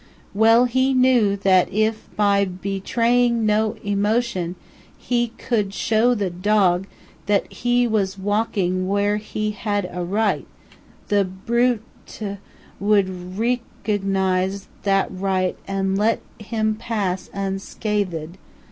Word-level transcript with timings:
Well 0.33 0.65
he 0.65 0.95
knew 0.95 1.37
that 1.37 1.71
if 1.71 2.09
by 2.15 2.43
be 2.45 2.79
traying 2.79 3.45
no 3.45 3.73
em 3.85 3.99
otion, 4.03 4.55
he 4.97 5.27
could 5.37 5.75
show 5.75 6.15
the 6.15 6.31
dog 6.31 6.87
that 7.27 7.53
he 7.53 7.85
was 7.87 8.17
walking 8.17 8.87
where 8.87 9.17
he 9.17 9.51
had 9.51 9.87
a 9.93 10.03
right, 10.03 10.47
the 11.09 11.23
bru 11.23 11.81
te 12.07 12.37
would 12.79 13.37
re 13.37 13.61
cog 13.85 14.03
nize 14.03 14.67
that 14.81 15.07
right 15.11 15.55
and 15.67 15.95
let 15.99 16.21
him 16.39 16.73
pass 16.75 17.29
un 17.31 17.59
sca 17.59 18.03
thed. 18.03 18.39